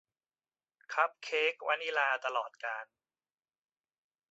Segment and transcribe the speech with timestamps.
[0.93, 2.85] คัพเค้กวานิลลาตลอดกาล